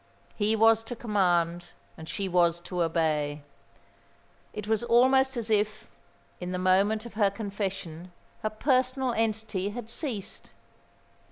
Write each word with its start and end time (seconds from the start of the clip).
He 0.35 0.55
was 0.55 0.83
to 0.85 0.95
command, 0.95 1.65
and 1.95 2.09
she 2.09 2.27
was 2.27 2.59
to 2.61 2.81
obey. 2.81 3.43
It 4.51 4.67
was 4.67 4.83
almost 4.83 5.37
as 5.37 5.51
if, 5.51 5.91
in 6.39 6.51
the 6.51 6.57
moment 6.57 7.05
of 7.05 7.13
her 7.13 7.29
confession, 7.29 8.11
her 8.41 8.49
personal 8.49 9.13
entity 9.13 9.69
had 9.69 9.91
ceased. 9.91 10.49